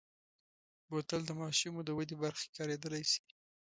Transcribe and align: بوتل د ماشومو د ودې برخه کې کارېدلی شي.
بوتل 0.89 1.21
د 1.25 1.31
ماشومو 1.41 1.79
د 1.83 1.89
ودې 1.97 2.15
برخه 2.21 2.41
کې 2.45 2.55
کارېدلی 2.57 3.03
شي. 3.11 3.21